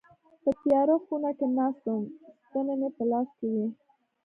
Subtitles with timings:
[0.41, 2.03] په تياره خونه کي ناست وم
[2.45, 3.67] ستني مي په لاس کي وي.